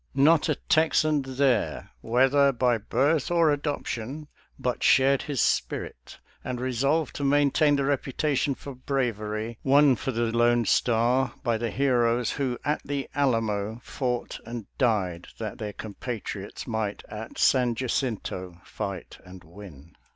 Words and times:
Not 0.15 0.49
a 0.49 0.55
Texan 0.55 1.21
there, 1.21 1.91
whether 2.01 2.51
by 2.51 2.79
birth 2.79 3.29
or 3.29 3.55
adop 3.55 3.85
tion, 3.85 4.29
but 4.57 4.81
shared 4.81 5.21
his 5.21 5.43
spirit 5.43 6.17
and 6.43 6.59
resolved 6.59 7.15
to 7.17 7.23
main 7.23 7.51
tain 7.51 7.75
the 7.75 7.85
reputation 7.85 8.55
for 8.55 8.73
bravery 8.73 9.59
won 9.63 9.95
for 9.95 10.11
the 10.11 10.35
"Lone 10.35 10.65
Star" 10.65 11.33
by 11.43 11.59
the 11.59 11.69
heroes 11.69 12.31
who 12.31 12.57
at 12.65 12.81
the 12.83 13.07
Alamo 13.13 13.79
fought 13.83 14.39
and 14.43 14.65
died 14.79 15.27
that 15.37 15.59
their 15.59 15.73
compatriots 15.73 16.65
might 16.65 17.03
at 17.07 17.37
San 17.37 17.75
Jacinto 17.75 18.59
fight 18.63 19.19
and 19.23 19.43
win. 19.43 19.95